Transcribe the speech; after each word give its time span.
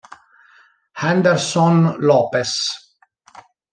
Anderson 1.05 2.01
Lopes 2.01 2.97